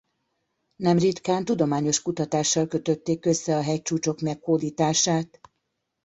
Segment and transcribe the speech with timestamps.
[0.75, 5.39] Nemritkán tudományos kutatással kötötték össze a hegycsúcsok meghódítását.